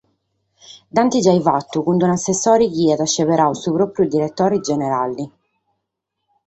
[0.95, 5.23] Dd’ant giai fatu cun un’assessore chi aiat seberadu su pròpiu diretore generale.